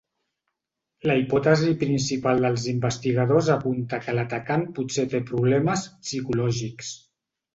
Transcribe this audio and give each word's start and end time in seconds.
La 1.09 1.17
hipòtesi 1.23 1.69
principal 1.83 2.41
dels 2.45 2.63
investigadors 2.71 3.51
apunta 3.57 4.01
que 4.05 4.15
l’atacant 4.19 4.65
potser 4.79 5.07
té 5.13 5.23
problemes 5.33 5.87
psicològics. 6.07 6.91